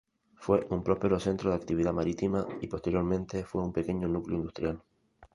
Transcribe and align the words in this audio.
Fue 0.35 0.65
un 0.71 0.83
próspero 0.83 1.19
centro 1.19 1.51
de 1.51 1.57
actividad 1.57 1.93
marítima, 1.93 2.43
y 2.59 2.65
posteriormente 2.65 3.43
fue 3.45 3.61
un 3.61 3.71
pequeño 3.71 4.07
núcleo 4.07 4.39
industrial. 4.39 4.81